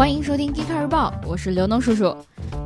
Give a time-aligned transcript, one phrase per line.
[0.00, 2.16] 欢迎收听《g e e k 日报》，我是刘能叔叔。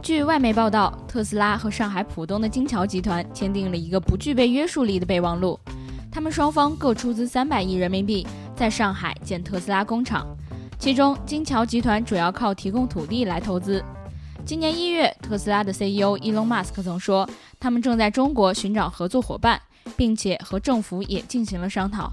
[0.01, 5.59] 据外媒报道，特斯拉和上海浦东的金桥集团签订了一个不具备约束力的备忘录，
[6.13, 8.25] 他们双方各出资三百亿人民币
[8.55, 10.25] 在上海建特斯拉工厂，
[10.79, 13.85] 其中金桥集团主要靠提供土地来投资。
[14.47, 17.29] 今年一月，特斯拉的 CEO 伊隆·马斯克曾说，
[17.59, 19.61] 他们正在中国寻找合作伙伴，
[19.97, 22.13] 并且和政府也进行了商讨。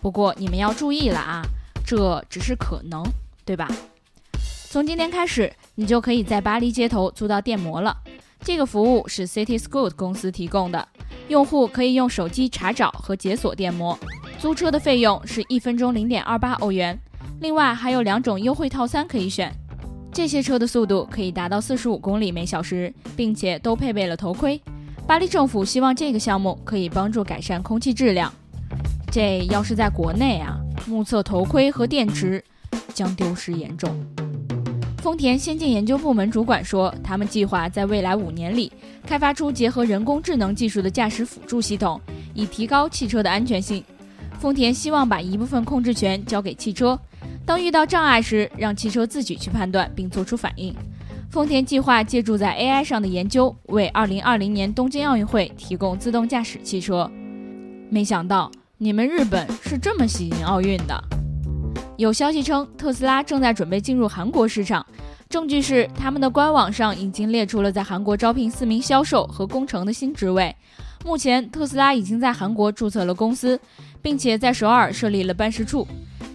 [0.00, 1.42] 不过你们要注意了啊，
[1.84, 3.04] 这只是可能，
[3.44, 3.68] 对吧？
[4.72, 7.94] 从今天开始，你就可以在巴黎街头租到电摩了。
[8.40, 10.88] 这个服务是 City Scoot 公司提供的，
[11.28, 13.98] 用户可以用手机查找和解锁电摩。
[14.38, 16.98] 租车的费用是一分钟零点二八欧元。
[17.42, 19.54] 另外还有两种优惠套餐可以选，
[20.10, 24.58] 这些车的速度可以达到四十五公里每小时，并且都配备了头盔。
[25.06, 28.32] 巴黎政府希望这个项目可以帮助改善空气质量。
[29.10, 32.42] 这要是在国内啊，目测头盔和电池
[32.94, 33.94] 将丢失严重。
[35.02, 38.70] 丰田先进研究部门主管说，他们计划在未来五年里
[39.04, 42.00] 开发出结合人工智能技术的驾驶辅助系统，
[42.34, 43.82] 以提高汽车的安全性。
[44.38, 46.96] 丰田希望把一部分控制权交给汽车，
[47.44, 50.72] 当遇到障碍时，让汽车自己去判断并做出反应。
[51.28, 57.10] 丰田计划借助在 AI 上的研究，为2020年东京奥运会提供自动驾驶汽车。
[57.90, 61.02] 没想到你们日本是这么喜迎奥运的。
[61.98, 64.84] 有消息称，特斯拉正在准备进入韩国市场。
[65.32, 70.54] 证据是，他们的官网上已经列出了在韩国招聘四名销售和工程的新职位。
[71.06, 73.58] 目前，特斯拉已经在韩国注册了公司，
[74.02, 75.88] 并且在首尔设立了办事处。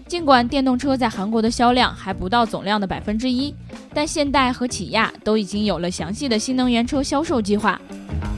[0.08, 3.54] 尽管电动车在韩国的销量还不到总量的百分之一，
[3.94, 7.80] 但现代和起亚都已经有了详细的新能源车销售计划。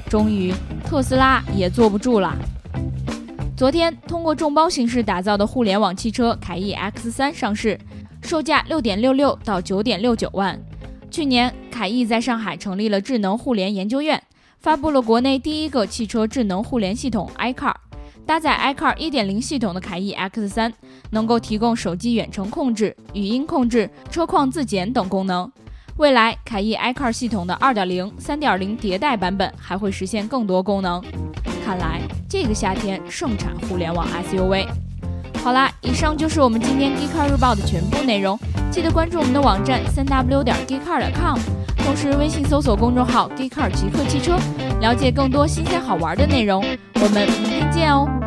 [0.10, 2.36] 终于，特斯拉也坐不住了。
[3.56, 7.80] 昨天，通过众包形式打造的互联网汽车凯翼 X3 上市，
[8.30, 10.56] 售价六点六六到九点六九万。
[11.10, 14.22] 去年，凯翼在上海成立了智能互联研究院，
[14.60, 17.74] 发布了国内第一个汽车智能互联系统 iCar。
[18.28, 20.72] 搭载 iCar 1.0系统的凯翼 X3
[21.10, 25.52] 能够提供手机远程控制、语音控制、车况自检等功能。
[25.98, 31.04] 未来，凯翼 iCar 系统的2.0、3.0迭代版本还会实现更多功能。
[31.66, 34.68] 看来这个夏天盛产互联网 SUV。
[35.44, 38.38] 好啦，以上就是我们今天 Geekcar 日报的全部内容。
[38.70, 41.40] 记得关注我们的网站三 w 点 geekcar 点 com，
[41.78, 44.38] 同时微信搜索公众号 Geekcar 极客汽车，
[44.82, 46.64] 了解更多新鲜好玩的内容。
[46.96, 48.19] 我们明天见哦。